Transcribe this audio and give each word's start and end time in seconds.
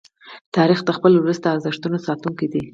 تاریخ 0.55 0.79
د 0.85 0.89
خپل 0.97 1.11
ولس 1.15 1.39
د 1.41 1.45
ارزښتونو 1.53 1.97
ساتونکی 2.07 2.47
دی. 2.53 2.63